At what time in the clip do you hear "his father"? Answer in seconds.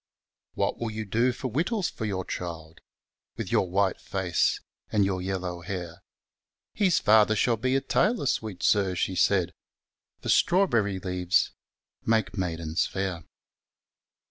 6.73-7.35